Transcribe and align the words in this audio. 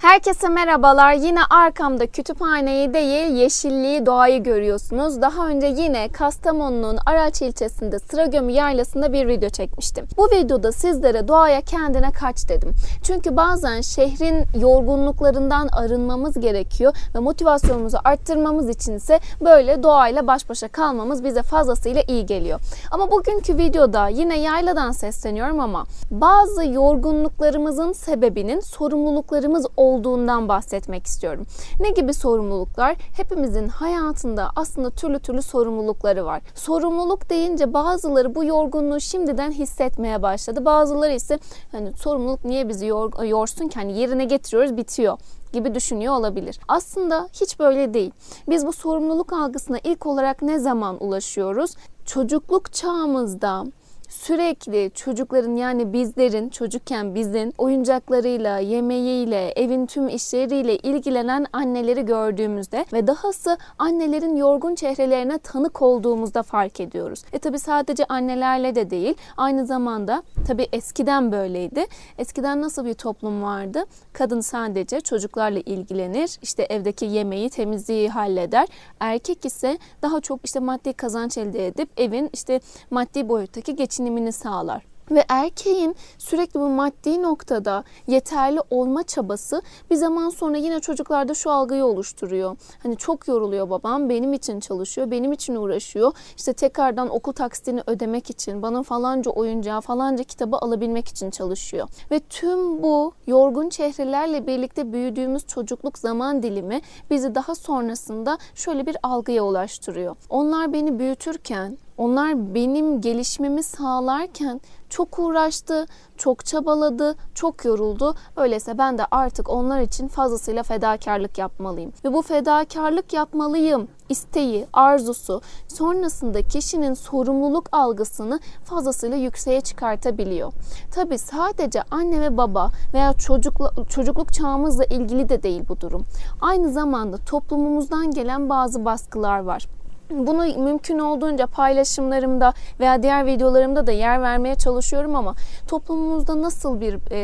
Herkese 0.00 0.48
merhabalar. 0.48 1.12
Yine 1.12 1.40
arkamda 1.50 2.06
kütüphaneyi 2.06 2.94
değil 2.94 3.34
yeşilliği, 3.34 4.06
doğayı 4.06 4.42
görüyorsunuz. 4.42 5.22
Daha 5.22 5.48
önce 5.48 5.66
yine 5.66 6.08
Kastamonu'nun 6.08 6.98
Araç 7.06 7.42
ilçesinde 7.42 7.98
Sıragömü 7.98 8.52
Yaylası'nda 8.52 9.12
bir 9.12 9.28
video 9.28 9.48
çekmiştim. 9.48 10.06
Bu 10.16 10.30
videoda 10.30 10.72
sizlere 10.72 11.28
doğaya 11.28 11.60
kendine 11.60 12.12
kaç 12.12 12.48
dedim. 12.48 12.72
Çünkü 13.02 13.36
bazen 13.36 13.80
şehrin 13.80 14.44
yorgunluklarından 14.60 15.68
arınmamız 15.72 16.40
gerekiyor 16.40 16.94
ve 17.14 17.18
motivasyonumuzu 17.18 17.98
arttırmamız 18.04 18.68
için 18.68 18.92
ise 18.92 19.20
böyle 19.44 19.82
doğayla 19.82 20.26
baş 20.26 20.48
başa 20.48 20.68
kalmamız 20.68 21.24
bize 21.24 21.42
fazlasıyla 21.42 22.02
iyi 22.08 22.26
geliyor. 22.26 22.60
Ama 22.90 23.10
bugünkü 23.10 23.56
videoda 23.56 24.08
yine 24.08 24.38
yayladan 24.38 24.92
sesleniyorum 24.92 25.60
ama 25.60 25.84
bazı 26.10 26.66
yorgunluklarımızın 26.66 27.92
sebebinin 27.92 28.60
sorumluluklarımız 28.60 29.66
olduğundan 29.90 30.48
bahsetmek 30.48 31.06
istiyorum. 31.06 31.46
Ne 31.80 31.90
gibi 31.90 32.14
sorumluluklar? 32.14 32.96
Hepimizin 33.16 33.68
hayatında 33.68 34.50
aslında 34.56 34.90
türlü 34.90 35.18
türlü 35.18 35.42
sorumlulukları 35.42 36.24
var. 36.24 36.42
Sorumluluk 36.54 37.30
deyince 37.30 37.74
bazıları 37.74 38.34
bu 38.34 38.44
yorgunluğu 38.44 39.00
şimdiden 39.00 39.50
hissetmeye 39.50 40.22
başladı. 40.22 40.64
Bazıları 40.64 41.12
ise 41.12 41.38
hani 41.72 41.92
sorumluluk 41.92 42.44
niye 42.44 42.68
bizi 42.68 42.86
yor, 42.86 43.24
yorsun 43.24 43.68
ki 43.68 43.74
hani 43.74 43.98
yerine 43.98 44.24
getiriyoruz 44.24 44.76
bitiyor 44.76 45.18
gibi 45.52 45.74
düşünüyor 45.74 46.14
olabilir. 46.14 46.60
Aslında 46.68 47.28
hiç 47.32 47.58
böyle 47.58 47.94
değil. 47.94 48.10
Biz 48.48 48.66
bu 48.66 48.72
sorumluluk 48.72 49.32
algısına 49.32 49.78
ilk 49.84 50.06
olarak 50.06 50.42
ne 50.42 50.58
zaman 50.58 51.04
ulaşıyoruz? 51.04 51.74
Çocukluk 52.04 52.72
çağımızda 52.72 53.64
sürekli 54.10 54.90
çocukların 54.94 55.56
yani 55.56 55.92
bizlerin 55.92 56.48
çocukken 56.48 57.14
bizim 57.14 57.52
oyuncaklarıyla, 57.58 58.58
yemeğiyle, 58.58 59.52
evin 59.56 59.86
tüm 59.86 60.08
işleriyle 60.08 60.76
ilgilenen 60.76 61.46
anneleri 61.52 62.04
gördüğümüzde 62.04 62.84
ve 62.92 63.06
dahası 63.06 63.58
annelerin 63.78 64.36
yorgun 64.36 64.74
çehrelerine 64.74 65.38
tanık 65.38 65.82
olduğumuzda 65.82 66.42
fark 66.42 66.80
ediyoruz. 66.80 67.22
E 67.32 67.38
tabi 67.38 67.58
sadece 67.58 68.04
annelerle 68.04 68.74
de 68.74 68.90
değil 68.90 69.14
aynı 69.36 69.66
zamanda 69.66 70.22
tabi 70.46 70.68
eskiden 70.72 71.32
böyleydi. 71.32 71.86
Eskiden 72.18 72.62
nasıl 72.62 72.84
bir 72.84 72.94
toplum 72.94 73.42
vardı? 73.42 73.84
Kadın 74.12 74.40
sadece 74.40 75.00
çocuklarla 75.00 75.58
ilgilenir, 75.58 76.38
işte 76.42 76.62
evdeki 76.62 77.04
yemeği, 77.04 77.50
temizliği 77.50 78.08
halleder. 78.08 78.68
Erkek 79.00 79.44
ise 79.44 79.78
daha 80.02 80.20
çok 80.20 80.40
işte 80.44 80.60
maddi 80.60 80.92
kazanç 80.92 81.38
elde 81.38 81.66
edip 81.66 81.88
evin 81.96 82.30
işte 82.32 82.60
maddi 82.90 83.28
boyuttaki 83.28 83.76
geçim 83.76 83.99
geçinimini 84.00 84.32
sağlar. 84.32 84.82
Ve 85.10 85.24
erkeğin 85.28 85.96
sürekli 86.18 86.60
bu 86.60 86.68
maddi 86.68 87.22
noktada 87.22 87.84
yeterli 88.06 88.60
olma 88.70 89.02
çabası 89.02 89.62
bir 89.90 89.96
zaman 89.96 90.28
sonra 90.28 90.56
yine 90.56 90.80
çocuklarda 90.80 91.34
şu 91.34 91.50
algıyı 91.50 91.84
oluşturuyor. 91.84 92.56
Hani 92.82 92.96
çok 92.96 93.28
yoruluyor 93.28 93.70
babam, 93.70 94.08
benim 94.08 94.32
için 94.32 94.60
çalışıyor, 94.60 95.10
benim 95.10 95.32
için 95.32 95.54
uğraşıyor. 95.54 96.12
İşte 96.36 96.52
tekrardan 96.52 97.10
okul 97.10 97.32
taksitini 97.32 97.82
ödemek 97.86 98.30
için, 98.30 98.62
bana 98.62 98.82
falanca 98.82 99.30
oyuncağı, 99.30 99.80
falanca 99.80 100.24
kitabı 100.24 100.56
alabilmek 100.56 101.08
için 101.08 101.30
çalışıyor. 101.30 101.88
Ve 102.10 102.20
tüm 102.20 102.82
bu 102.82 103.12
yorgun 103.26 103.68
çehrelerle 103.68 104.46
birlikte 104.46 104.92
büyüdüğümüz 104.92 105.46
çocukluk 105.46 105.98
zaman 105.98 106.42
dilimi 106.42 106.80
bizi 107.10 107.34
daha 107.34 107.54
sonrasında 107.54 108.38
şöyle 108.54 108.86
bir 108.86 108.96
algıya 109.02 109.44
ulaştırıyor. 109.44 110.16
Onlar 110.28 110.72
beni 110.72 110.98
büyütürken 110.98 111.78
onlar 112.00 112.54
benim 112.54 113.00
gelişmemi 113.00 113.62
sağlarken 113.62 114.60
çok 114.88 115.18
uğraştı, 115.18 115.86
çok 116.16 116.46
çabaladı, 116.46 117.14
çok 117.34 117.64
yoruldu. 117.64 118.14
Öyleyse 118.36 118.78
ben 118.78 118.98
de 118.98 119.02
artık 119.10 119.50
onlar 119.50 119.80
için 119.80 120.08
fazlasıyla 120.08 120.62
fedakarlık 120.62 121.38
yapmalıyım. 121.38 121.92
Ve 122.04 122.12
bu 122.12 122.22
fedakarlık 122.22 123.12
yapmalıyım 123.12 123.88
isteği, 124.08 124.66
arzusu 124.72 125.40
sonrasında 125.68 126.42
kişinin 126.42 126.94
sorumluluk 126.94 127.66
algısını 127.72 128.40
fazlasıyla 128.64 129.16
yükseğe 129.16 129.60
çıkartabiliyor. 129.60 130.52
Tabi 130.94 131.18
sadece 131.18 131.82
anne 131.90 132.20
ve 132.20 132.36
baba 132.36 132.70
veya 132.94 133.12
çocukla, 133.12 133.72
çocukluk 133.88 134.32
çağımızla 134.32 134.84
ilgili 134.84 135.28
de 135.28 135.42
değil 135.42 135.62
bu 135.68 135.80
durum. 135.80 136.04
Aynı 136.40 136.72
zamanda 136.72 137.16
toplumumuzdan 137.16 138.10
gelen 138.10 138.48
bazı 138.48 138.84
baskılar 138.84 139.38
var. 139.38 139.79
Bunu 140.10 140.64
mümkün 140.64 140.98
olduğunca 140.98 141.46
paylaşımlarımda 141.46 142.52
veya 142.80 143.02
diğer 143.02 143.26
videolarımda 143.26 143.86
da 143.86 143.92
yer 143.92 144.22
vermeye 144.22 144.54
çalışıyorum 144.54 145.16
ama 145.16 145.34
toplumumuzda 145.68 146.42
nasıl 146.42 146.80
bir 146.80 146.98
e, 147.10 147.18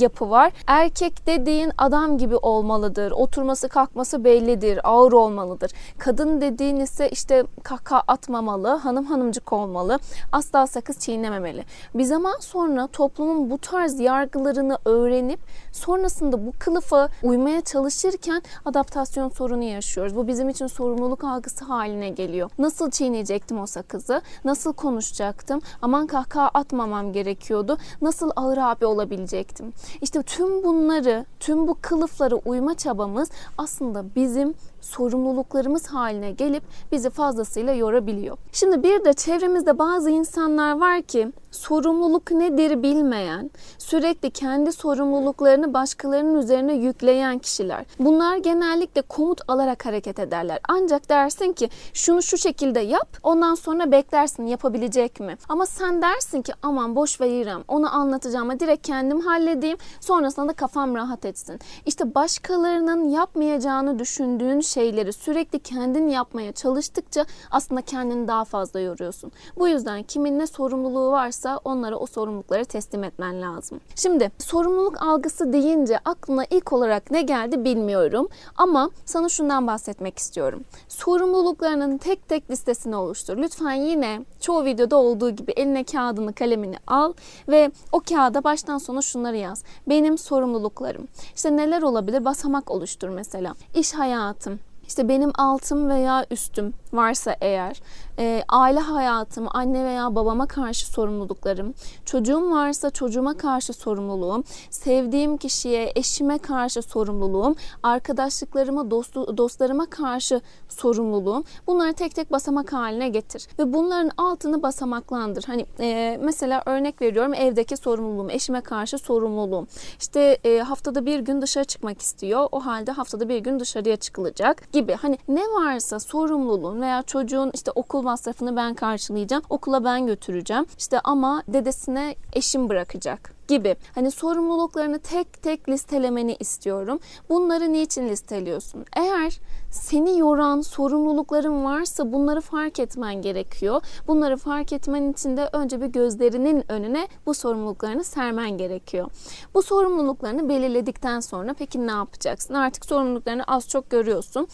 yapı 0.00 0.30
var? 0.30 0.52
Erkek 0.66 1.26
dediğin 1.26 1.72
adam 1.78 2.18
gibi 2.18 2.36
olmalıdır. 2.36 3.10
Oturması 3.10 3.68
kalkması 3.68 4.24
bellidir. 4.24 4.80
Ağır 4.84 5.12
olmalıdır. 5.12 5.70
Kadın 5.98 6.40
dediğin 6.40 6.76
ise 6.76 7.10
işte 7.10 7.44
kaka 7.62 8.02
atmamalı. 8.08 8.68
Hanım 8.68 9.04
hanımcık 9.04 9.52
olmalı. 9.52 9.98
Asla 10.32 10.66
sakız 10.66 10.98
çiğnememeli. 10.98 11.64
Bir 11.94 12.04
zaman 12.04 12.36
sonra 12.40 12.86
toplumun 12.86 13.50
bu 13.50 13.58
tarz 13.58 14.00
yargılarını 14.00 14.78
öğrenip 14.84 15.40
sonrasında 15.72 16.46
bu 16.46 16.52
kılıfa 16.58 17.08
uymaya 17.22 17.60
çalışırken 17.60 18.42
adaptasyon 18.64 19.28
sorunu 19.28 19.62
yaşıyoruz. 19.64 20.16
Bu 20.16 20.28
bizim 20.28 20.48
için 20.48 20.66
sorumluluk 20.66 21.24
algısı 21.24 21.64
haline 21.64 22.08
geliyor 22.08 22.31
geliyor. 22.32 22.50
Nasıl 22.58 22.90
çiğneyecektim 22.90 23.60
o 23.60 23.66
sakızı? 23.66 24.22
Nasıl 24.44 24.72
konuşacaktım? 24.72 25.60
Aman 25.82 26.06
kahkaha 26.06 26.50
atmamam 26.54 27.12
gerekiyordu. 27.12 27.78
Nasıl 28.02 28.30
ağır 28.36 28.58
abi 28.58 28.86
olabilecektim? 28.86 29.72
İşte 30.02 30.22
tüm 30.22 30.64
bunları, 30.64 31.26
tüm 31.40 31.68
bu 31.68 31.76
kılıflara 31.82 32.34
uyma 32.34 32.74
çabamız 32.74 33.30
aslında 33.58 34.04
bizim 34.16 34.54
sorumluluklarımız 34.82 35.86
haline 35.86 36.30
gelip 36.30 36.62
bizi 36.92 37.10
fazlasıyla 37.10 37.72
yorabiliyor. 37.72 38.38
Şimdi 38.52 38.82
bir 38.82 39.04
de 39.04 39.12
çevremizde 39.12 39.78
bazı 39.78 40.10
insanlar 40.10 40.80
var 40.80 41.02
ki 41.02 41.32
sorumluluk 41.50 42.30
nedir 42.30 42.82
bilmeyen, 42.82 43.50
sürekli 43.78 44.30
kendi 44.30 44.72
sorumluluklarını 44.72 45.74
başkalarının 45.74 46.34
üzerine 46.34 46.74
yükleyen 46.74 47.38
kişiler. 47.38 47.84
Bunlar 47.98 48.36
genellikle 48.36 49.02
komut 49.02 49.40
alarak 49.48 49.86
hareket 49.86 50.18
ederler. 50.18 50.60
Ancak 50.68 51.08
dersin 51.08 51.52
ki 51.52 51.68
şunu 51.94 52.22
şu 52.22 52.38
şekilde 52.38 52.80
yap, 52.80 53.08
ondan 53.22 53.54
sonra 53.54 53.92
beklersin 53.92 54.46
yapabilecek 54.46 55.20
mi? 55.20 55.36
Ama 55.48 55.66
sen 55.66 56.02
dersin 56.02 56.42
ki 56.42 56.52
aman 56.62 56.96
boş 56.96 57.20
veririm, 57.20 57.64
onu 57.68 57.94
anlatacağım 57.94 58.42
ama 58.50 58.60
direkt 58.60 58.86
kendim 58.86 59.20
halledeyim, 59.20 59.78
sonrasında 60.00 60.48
da 60.48 60.52
kafam 60.52 60.94
rahat 60.94 61.24
etsin. 61.24 61.60
İşte 61.86 62.14
başkalarının 62.14 63.08
yapmayacağını 63.08 63.98
düşündüğün 63.98 64.60
şeyleri 64.74 65.12
sürekli 65.12 65.58
kendin 65.58 66.08
yapmaya 66.08 66.52
çalıştıkça 66.52 67.26
aslında 67.50 67.82
kendini 67.82 68.28
daha 68.28 68.44
fazla 68.44 68.80
yoruyorsun. 68.80 69.32
Bu 69.56 69.68
yüzden 69.68 70.02
kimin 70.02 70.38
ne 70.38 70.46
sorumluluğu 70.46 71.10
varsa 71.10 71.60
onlara 71.64 71.96
o 71.96 72.06
sorumlulukları 72.06 72.64
teslim 72.64 73.04
etmen 73.04 73.42
lazım. 73.42 73.80
Şimdi 73.96 74.30
sorumluluk 74.38 75.02
algısı 75.02 75.52
deyince 75.52 75.98
aklına 76.04 76.44
ilk 76.50 76.72
olarak 76.72 77.10
ne 77.10 77.22
geldi 77.22 77.64
bilmiyorum 77.64 78.28
ama 78.56 78.90
sana 79.04 79.28
şundan 79.28 79.66
bahsetmek 79.66 80.18
istiyorum. 80.18 80.64
Sorumluluklarının 80.88 81.98
tek 81.98 82.28
tek 82.28 82.50
listesini 82.50 82.96
oluştur. 82.96 83.36
Lütfen 83.36 83.72
yine 83.72 84.24
çoğu 84.40 84.64
videoda 84.64 84.96
olduğu 84.96 85.30
gibi 85.30 85.52
eline 85.52 85.84
kağıdını 85.84 86.32
kalemini 86.32 86.76
al 86.86 87.12
ve 87.48 87.70
o 87.92 88.00
kağıda 88.00 88.44
baştan 88.44 88.78
sona 88.78 89.02
şunları 89.02 89.36
yaz. 89.36 89.64
Benim 89.88 90.18
sorumluluklarım. 90.18 91.08
İşte 91.36 91.56
neler 91.56 91.82
olabilir? 91.82 92.24
Basamak 92.24 92.70
oluştur 92.70 93.08
mesela. 93.08 93.54
İş 93.74 93.94
hayatım, 93.94 94.60
işte 94.92 95.08
benim 95.08 95.32
altım 95.38 95.88
veya 95.88 96.26
üstüm 96.30 96.74
varsa 96.92 97.36
eğer, 97.40 97.80
e, 98.18 98.44
aile 98.48 98.80
hayatım, 98.80 99.46
anne 99.50 99.84
veya 99.84 100.14
babama 100.14 100.46
karşı 100.46 100.86
sorumluluklarım, 100.86 101.74
çocuğum 102.04 102.50
varsa 102.50 102.90
çocuğuma 102.90 103.36
karşı 103.36 103.72
sorumluluğum, 103.72 104.44
sevdiğim 104.70 105.36
kişiye, 105.36 105.92
eşime 105.96 106.38
karşı 106.38 106.82
sorumluluğum, 106.82 107.56
arkadaşlıklarıma, 107.82 108.90
dostu, 108.90 109.36
dostlarıma 109.36 109.86
karşı 109.86 110.40
sorumluluğum. 110.68 111.44
Bunları 111.66 111.92
tek 111.92 112.14
tek 112.14 112.32
basamak 112.32 112.72
haline 112.72 113.08
getir. 113.08 113.48
Ve 113.58 113.72
bunların 113.72 114.10
altını 114.16 114.62
basamaklandır. 114.62 115.44
Hani 115.46 115.66
e, 115.80 116.18
mesela 116.22 116.62
örnek 116.66 117.02
veriyorum 117.02 117.34
evdeki 117.34 117.76
sorumluluğum, 117.76 118.30
eşime 118.30 118.60
karşı 118.60 118.98
sorumluluğum. 118.98 119.66
İşte 120.00 120.38
e, 120.44 120.58
haftada 120.58 121.06
bir 121.06 121.20
gün 121.20 121.42
dışarı 121.42 121.64
çıkmak 121.64 122.02
istiyor. 122.02 122.48
O 122.52 122.60
halde 122.60 122.92
haftada 122.92 123.28
bir 123.28 123.38
gün 123.38 123.60
dışarıya 123.60 123.96
çıkılacak 123.96 124.72
gibi. 124.72 124.81
Hani 124.94 125.18
ne 125.28 125.40
varsa 125.40 126.00
sorumluluğun 126.00 126.80
veya 126.80 127.02
çocuğun 127.02 127.50
işte 127.54 127.70
okul 127.70 128.02
masrafını 128.02 128.56
ben 128.56 128.74
karşılayacağım. 128.74 129.42
Okula 129.50 129.84
ben 129.84 130.06
götüreceğim. 130.06 130.66
İşte 130.78 131.00
ama 131.00 131.42
dedesine 131.48 132.14
eşim 132.32 132.68
bırakacak 132.68 133.41
gibi. 133.48 133.76
Hani 133.94 134.10
sorumluluklarını 134.10 134.98
tek 134.98 135.42
tek 135.42 135.68
listelemeni 135.68 136.36
istiyorum. 136.40 136.98
Bunları 137.28 137.72
niçin 137.72 138.08
listeliyorsun? 138.08 138.84
Eğer 138.96 139.40
seni 139.70 140.18
yoran 140.18 140.60
sorumlulukların 140.60 141.64
varsa 141.64 142.12
bunları 142.12 142.40
fark 142.40 142.78
etmen 142.78 143.22
gerekiyor. 143.22 143.82
Bunları 144.08 144.36
fark 144.36 144.72
etmen 144.72 145.12
için 145.12 145.36
de 145.36 145.50
önce 145.52 145.80
bir 145.80 145.86
gözlerinin 145.86 146.72
önüne 146.72 147.08
bu 147.26 147.34
sorumluluklarını 147.34 148.04
sermen 148.04 148.50
gerekiyor. 148.50 149.10
Bu 149.54 149.62
sorumluluklarını 149.62 150.48
belirledikten 150.48 151.20
sonra 151.20 151.54
peki 151.58 151.86
ne 151.86 151.90
yapacaksın? 151.90 152.54
Artık 152.54 152.84
sorumluluklarını 152.84 153.44
az 153.46 153.68
çok 153.68 153.90
görüyorsun. 153.90 154.48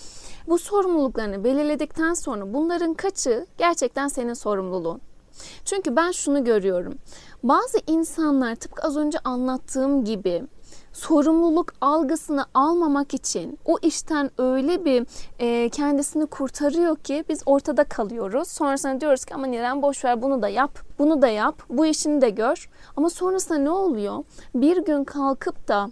Bu 0.49 0.59
sorumluluklarını 0.59 1.45
belirledikten 1.45 2.15
sonra 2.15 2.55
bunların 2.55 2.95
kaçı 2.95 3.47
gerçekten 3.59 4.09
senin 4.09 4.35
sorumluluğun? 4.35 5.01
Çünkü 5.65 5.97
ben 5.97 6.11
şunu 6.11 6.45
görüyorum. 6.45 6.95
Bazı 7.43 7.79
insanlar 7.87 8.55
tıpkı 8.55 8.87
az 8.87 8.97
önce 8.97 9.19
anlattığım 9.19 10.05
gibi 10.05 10.45
sorumluluk 10.93 11.73
algısını 11.81 12.47
almamak 12.55 13.15
için 13.15 13.59
o 13.65 13.79
işten 13.83 14.31
öyle 14.39 14.85
bir 14.85 15.07
e, 15.39 15.69
kendisini 15.69 16.27
kurtarıyor 16.27 16.97
ki 16.97 17.25
biz 17.29 17.43
ortada 17.47 17.85
kalıyoruz. 17.85 18.49
Sonrasında 18.49 19.01
diyoruz 19.01 19.25
ki 19.25 19.35
aman 19.35 19.53
İrem 19.53 19.83
boş 19.83 20.05
ver 20.05 20.23
bunu 20.23 20.43
da 20.43 20.49
yap, 20.49 20.79
bunu 20.99 21.23
da 21.23 21.29
yap, 21.29 21.63
bu 21.71 21.87
işini 21.87 22.21
de 22.21 22.31
gör. 22.31 22.71
Ama 22.97 23.11
sonrasında 23.11 23.59
ne 23.59 23.71
oluyor? 23.71 24.25
Bir 24.55 24.85
gün 24.85 25.05
kalkıp 25.05 25.69
da 25.69 25.91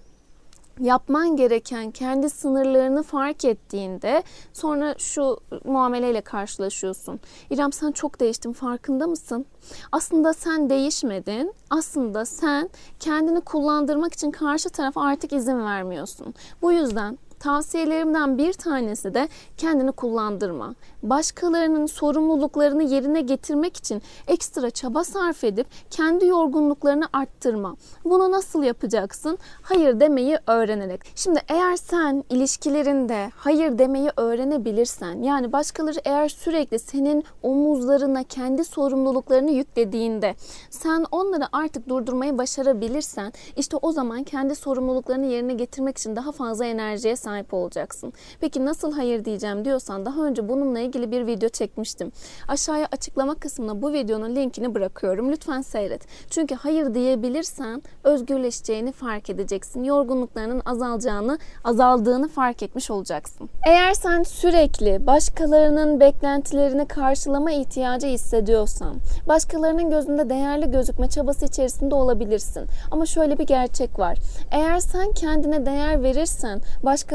yapman 0.81 1.37
gereken 1.37 1.91
kendi 1.91 2.31
sınırlarını 2.31 3.03
fark 3.03 3.45
ettiğinde 3.45 4.23
sonra 4.53 4.95
şu 4.99 5.39
muameleyle 5.65 6.21
karşılaşıyorsun. 6.21 7.21
İrem 7.51 7.73
sen 7.73 7.93
çok 7.93 8.21
değiştin 8.21 8.53
farkında 8.53 9.07
mısın? 9.07 9.47
Aslında 9.93 10.33
sen 10.33 10.71
değişmedin. 10.71 11.55
Aslında 11.71 12.25
sen 12.25 12.71
kendini 13.01 13.41
kullandırmak 13.41 14.15
için 14.15 14.31
karşı 14.31 14.71
tarafa 14.71 15.03
artık 15.03 15.33
izin 15.33 15.65
vermiyorsun. 15.65 16.35
Bu 16.63 16.73
yüzden 16.73 17.19
Tavsiyelerimden 17.41 18.39
bir 18.39 18.53
tanesi 18.53 19.15
de 19.15 19.29
kendini 19.57 19.93
kullandırma. 19.93 20.75
Başkalarının 21.03 21.87
sorumluluklarını 21.87 22.83
yerine 22.83 23.21
getirmek 23.21 23.77
için 23.77 24.03
ekstra 24.29 24.71
çaba 24.71 25.05
sarf 25.05 25.45
edip 25.45 25.67
kendi 25.91 26.27
yorgunluklarını 26.27 27.09
arttırma. 27.13 27.77
Bunu 28.05 28.33
nasıl 28.33 28.63
yapacaksın? 28.63 29.39
Hayır 29.63 30.01
demeyi 30.01 30.39
öğrenerek. 30.47 31.01
Şimdi 31.15 31.41
eğer 31.49 31.77
sen 31.77 32.25
ilişkilerinde 32.31 33.31
hayır 33.37 33.79
demeyi 33.79 34.11
öğrenebilirsen, 34.17 35.23
yani 35.23 35.53
başkaları 35.53 35.99
eğer 36.05 36.29
sürekli 36.29 36.79
senin 36.79 37.25
omuzlarına 37.43 38.23
kendi 38.23 38.65
sorumluluklarını 38.65 39.51
yüklediğinde 39.51 40.35
sen 40.71 41.05
onları 41.13 41.45
artık 41.53 41.89
durdurmayı 41.89 42.39
başarabilirsen 42.39 43.33
işte 43.57 43.77
o 43.83 43.93
zaman 43.93 44.23
kendi 44.23 44.55
sorumluluklarını 44.55 45.27
yerine 45.27 45.55
getirmek 45.55 45.99
için 45.99 46.17
daha 46.17 46.33
fazla 46.33 46.65
enerjiye 46.65 47.17
sahip 47.27 47.55
olacaksın. 47.55 48.13
Peki 48.41 48.65
nasıl 48.65 48.93
hayır 48.93 49.25
diyeceğim 49.25 49.65
diyorsan 49.65 50.07
daha 50.07 50.23
önce 50.27 50.49
bununla 50.49 50.81
ilgili 50.81 51.11
bir 51.11 51.27
video 51.27 51.49
çekmiştim. 51.49 52.13
Aşağıya 52.49 52.89
açıklama 52.93 53.35
kısmına 53.35 53.83
bu 53.83 53.93
videonun 53.93 54.37
linkini 54.37 54.75
bırakıyorum. 54.75 55.33
Lütfen 55.33 55.61
seyret. 55.61 56.03
Çünkü 56.31 56.55
hayır 56.55 56.95
diyebilirsen 56.95 57.83
özgürleşeceğini 58.05 58.93
fark 58.93 59.31
edeceksin. 59.31 59.85
Yorgunluklarının 59.85 60.63
azalacağını, 60.65 61.39
azaldığını 61.65 62.29
fark 62.29 62.63
etmiş 62.63 62.91
olacaksın. 62.91 63.49
Eğer 63.67 63.95
sen 63.95 64.23
sürekli 64.23 65.07
başkalarının 65.07 66.01
beklentilerini 66.01 66.89
karşılama 66.89 67.53
ihtiyacı 67.53 68.07
hissediyorsan, 68.07 68.97
başkalarının 69.29 69.91
gözünde 69.91 70.31
değerli 70.31 70.71
gözükme 70.71 71.09
çabası 71.09 71.45
içerisinde 71.45 71.95
olabilirsin. 71.95 72.67
Ama 72.91 73.07
şöyle 73.07 73.39
bir 73.39 73.47
gerçek 73.47 73.99
var. 73.99 74.19
Eğer 74.51 74.79
sen 74.79 75.13
kendine 75.13 75.67
değer 75.67 76.03
verirsen, 76.03 76.61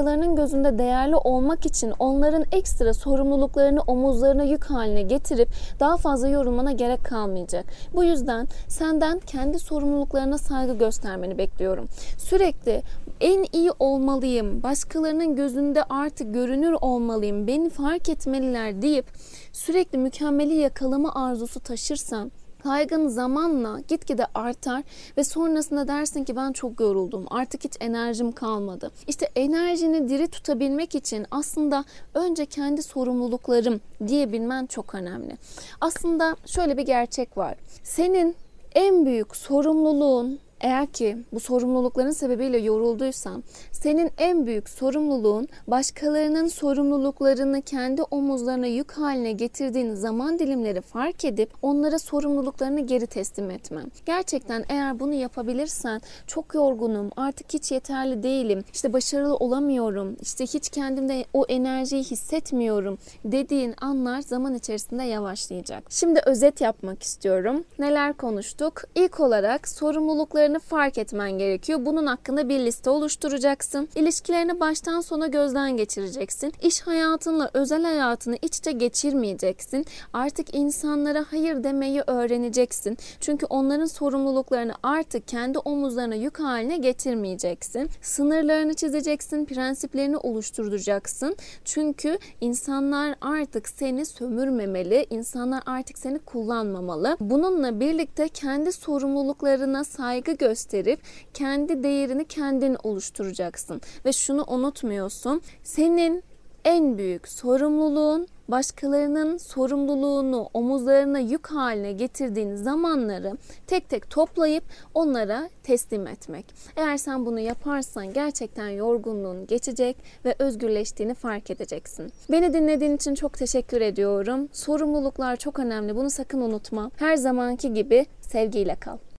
başkalarının 0.01 0.35
gözünde 0.35 0.77
değerli 0.77 1.15
olmak 1.15 1.65
için 1.65 1.93
onların 1.99 2.45
ekstra 2.51 2.93
sorumluluklarını 2.93 3.81
omuzlarına 3.81 4.43
yük 4.43 4.63
haline 4.65 5.01
getirip 5.01 5.49
daha 5.79 5.97
fazla 5.97 6.27
yorulmana 6.27 6.71
gerek 6.71 7.03
kalmayacak. 7.03 7.65
Bu 7.93 8.03
yüzden 8.03 8.47
senden 8.67 9.19
kendi 9.19 9.59
sorumluluklarına 9.59 10.37
saygı 10.37 10.73
göstermeni 10.77 11.37
bekliyorum. 11.37 11.87
Sürekli 12.17 12.83
en 13.21 13.45
iyi 13.53 13.71
olmalıyım, 13.79 14.63
başkalarının 14.63 15.35
gözünde 15.35 15.83
artık 15.83 16.33
görünür 16.33 16.75
olmalıyım, 16.81 17.47
beni 17.47 17.69
fark 17.69 18.09
etmeliler 18.09 18.81
deyip 18.81 19.05
sürekli 19.53 19.97
mükemmeli 19.97 20.53
yakalama 20.53 21.15
arzusu 21.15 21.59
taşırsan 21.59 22.31
kaygın 22.63 23.07
zamanla 23.07 23.79
gitgide 23.87 24.25
artar 24.35 24.83
ve 25.17 25.23
sonrasında 25.23 25.87
dersin 25.87 26.23
ki 26.23 26.35
ben 26.35 26.51
çok 26.51 26.79
yoruldum. 26.79 27.25
Artık 27.29 27.63
hiç 27.63 27.73
enerjim 27.79 28.31
kalmadı. 28.31 28.91
İşte 29.07 29.29
enerjini 29.35 30.09
diri 30.09 30.27
tutabilmek 30.27 30.95
için 30.95 31.25
aslında 31.31 31.85
önce 32.13 32.45
kendi 32.45 32.83
sorumluluklarım 32.83 33.81
diyebilmen 34.07 34.65
çok 34.65 34.95
önemli. 34.95 35.37
Aslında 35.81 36.35
şöyle 36.45 36.77
bir 36.77 36.85
gerçek 36.85 37.37
var. 37.37 37.55
Senin 37.83 38.35
en 38.75 39.05
büyük 39.05 39.35
sorumluluğun 39.35 40.39
eğer 40.61 40.87
ki 40.87 41.17
bu 41.33 41.39
sorumlulukların 41.39 42.11
sebebiyle 42.11 42.57
yorulduysan, 42.57 43.43
senin 43.71 44.11
en 44.17 44.45
büyük 44.45 44.69
sorumluluğun 44.69 45.47
başkalarının 45.67 46.47
sorumluluklarını 46.47 47.61
kendi 47.61 48.01
omuzlarına 48.03 48.67
yük 48.67 48.91
haline 48.91 49.31
getirdiğin 49.31 49.93
zaman 49.93 50.39
dilimleri 50.39 50.81
fark 50.81 51.25
edip 51.25 51.49
onlara 51.61 51.99
sorumluluklarını 51.99 52.79
geri 52.79 53.07
teslim 53.07 53.51
etmen. 53.51 53.91
Gerçekten 54.05 54.65
eğer 54.69 54.99
bunu 54.99 55.13
yapabilirsen 55.13 56.01
çok 56.27 56.55
yorgunum, 56.55 57.09
artık 57.17 57.53
hiç 57.53 57.71
yeterli 57.71 58.23
değilim, 58.23 58.63
işte 58.73 58.93
başarılı 58.93 59.35
olamıyorum, 59.35 60.15
işte 60.21 60.43
hiç 60.45 60.69
kendimde 60.69 61.25
o 61.33 61.45
enerjiyi 61.45 62.03
hissetmiyorum 62.03 62.97
dediğin 63.25 63.73
anlar 63.81 64.21
zaman 64.21 64.53
içerisinde 64.53 65.03
yavaşlayacak. 65.03 65.83
Şimdi 65.89 66.21
özet 66.25 66.61
yapmak 66.61 67.03
istiyorum. 67.03 67.63
Neler 67.79 68.13
konuştuk? 68.13 68.83
İlk 68.95 69.19
olarak 69.19 69.67
sorumluluklarını 69.67 70.50
fark 70.59 70.97
etmen 70.97 71.31
gerekiyor. 71.31 71.85
Bunun 71.85 72.05
hakkında 72.05 72.49
bir 72.49 72.59
liste 72.59 72.89
oluşturacaksın. 72.89 73.89
İlişkilerini 73.95 74.59
baştan 74.59 75.01
sona 75.01 75.27
gözden 75.27 75.77
geçireceksin. 75.77 76.53
İş 76.61 76.81
hayatınla 76.81 77.49
özel 77.53 77.83
hayatını 77.83 78.37
iç 78.41 78.57
içe 78.57 78.71
geçirmeyeceksin. 78.71 79.85
Artık 80.13 80.55
insanlara 80.55 81.25
hayır 81.31 81.63
demeyi 81.63 82.01
öğreneceksin. 82.07 82.97
Çünkü 83.19 83.45
onların 83.45 83.85
sorumluluklarını 83.85 84.73
artık 84.83 85.27
kendi 85.27 85.57
omuzlarına 85.57 86.15
yük 86.15 86.39
haline 86.39 86.77
getirmeyeceksin. 86.77 87.89
Sınırlarını 88.01 88.73
çizeceksin, 88.73 89.45
prensiplerini 89.45 90.17
oluşturacaksın. 90.17 91.35
Çünkü 91.65 92.17
insanlar 92.41 93.15
artık 93.21 93.69
seni 93.69 94.05
sömürmemeli, 94.05 95.07
insanlar 95.09 95.63
artık 95.65 95.99
seni 95.99 96.19
kullanmamalı. 96.19 97.17
Bununla 97.19 97.79
birlikte 97.79 98.27
kendi 98.27 98.71
sorumluluklarına 98.71 99.83
saygı 99.83 100.31
gösterip 100.41 100.99
kendi 101.33 101.83
değerini 101.83 102.25
kendin 102.25 102.77
oluşturacaksın. 102.83 103.81
Ve 104.05 104.13
şunu 104.13 104.45
unutmuyorsun. 104.47 105.41
Senin 105.63 106.23
en 106.65 106.97
büyük 106.97 107.27
sorumluluğun 107.27 108.27
başkalarının 108.47 109.37
sorumluluğunu 109.37 110.49
omuzlarına 110.53 111.19
yük 111.19 111.47
haline 111.47 111.91
getirdiğin 111.91 112.55
zamanları 112.55 113.37
tek 113.67 113.89
tek 113.89 114.09
toplayıp 114.09 114.63
onlara 114.93 115.49
teslim 115.63 116.07
etmek. 116.07 116.45
Eğer 116.75 116.97
sen 116.97 117.25
bunu 117.25 117.39
yaparsan 117.39 118.13
gerçekten 118.13 118.69
yorgunluğun 118.69 119.47
geçecek 119.47 119.97
ve 120.25 120.35
özgürleştiğini 120.39 121.13
fark 121.13 121.51
edeceksin. 121.51 122.11
Beni 122.31 122.53
dinlediğin 122.53 122.95
için 122.95 123.15
çok 123.15 123.33
teşekkür 123.33 123.81
ediyorum. 123.81 124.49
Sorumluluklar 124.51 125.35
çok 125.35 125.59
önemli. 125.59 125.95
Bunu 125.95 126.09
sakın 126.09 126.41
unutma. 126.41 126.91
Her 126.97 127.15
zamanki 127.15 127.73
gibi 127.73 128.05
sevgiyle 128.21 128.75
kal. 128.75 128.97